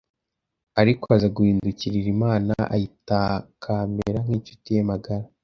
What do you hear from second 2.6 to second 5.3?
ayitakambira nk’incuti ye magara